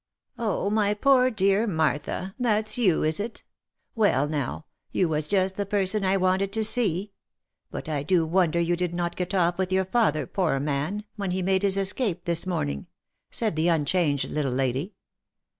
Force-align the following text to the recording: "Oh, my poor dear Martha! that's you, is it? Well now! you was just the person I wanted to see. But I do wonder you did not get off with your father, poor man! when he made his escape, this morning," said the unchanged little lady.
"Oh, 0.39 0.71
my 0.71 0.95
poor 0.95 1.29
dear 1.29 1.67
Martha! 1.67 2.33
that's 2.39 2.75
you, 2.75 3.03
is 3.03 3.19
it? 3.19 3.43
Well 3.93 4.27
now! 4.27 4.65
you 4.91 5.07
was 5.07 5.27
just 5.27 5.57
the 5.57 5.65
person 5.67 6.03
I 6.03 6.17
wanted 6.17 6.51
to 6.53 6.63
see. 6.63 7.13
But 7.69 7.87
I 7.87 8.01
do 8.01 8.25
wonder 8.25 8.59
you 8.59 8.75
did 8.75 8.95
not 8.95 9.15
get 9.15 9.35
off 9.35 9.59
with 9.59 9.71
your 9.71 9.85
father, 9.85 10.25
poor 10.25 10.59
man! 10.59 11.03
when 11.17 11.29
he 11.29 11.43
made 11.43 11.61
his 11.61 11.77
escape, 11.77 12.25
this 12.25 12.47
morning," 12.47 12.87
said 13.29 13.55
the 13.55 13.67
unchanged 13.67 14.27
little 14.29 14.49
lady. 14.51 14.95